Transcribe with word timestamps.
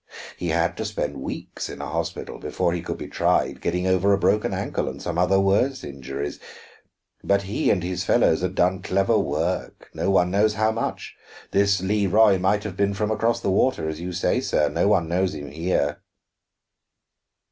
He 0.35 0.47
had 0.47 0.75
to 0.77 0.85
spend 0.85 1.21
weeks 1.21 1.69
in 1.69 1.79
a 1.79 1.85
hospital 1.85 2.39
before 2.39 2.73
he 2.73 2.81
could 2.81 2.97
be 2.97 3.07
tried, 3.07 3.61
getting 3.61 3.85
over 3.85 4.11
a 4.11 4.17
broken 4.17 4.51
ankle 4.51 4.89
and 4.89 4.99
some 4.99 5.19
other 5.19 5.39
worse 5.39 5.83
injuries. 5.83 6.39
But 7.23 7.43
he 7.43 7.69
and 7.69 7.83
his 7.83 8.03
fellows 8.03 8.41
had 8.41 8.55
done 8.55 8.81
clever 8.81 9.19
work, 9.19 9.91
no 9.93 10.09
one 10.09 10.31
knows 10.31 10.55
how 10.55 10.71
much. 10.71 11.15
This 11.51 11.81
Leroy 11.81 12.39
might 12.39 12.63
have 12.63 12.75
been 12.75 12.95
from 12.95 13.11
across 13.11 13.41
the 13.41 13.51
water, 13.51 13.87
as 13.87 13.99
you 14.01 14.11
say, 14.11 14.39
sir; 14.41 14.69
no 14.69 14.87
one 14.87 15.07
knows 15.07 15.35
him 15.35 15.51
here." 15.51 16.01